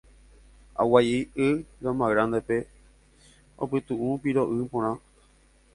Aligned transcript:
Aguaiʼy 0.81 1.49
Loma 1.83 2.05
Grandepe 2.11 2.57
opytuʼu 3.63 4.07
piroʼy 4.21 4.59
porã. 4.71 4.91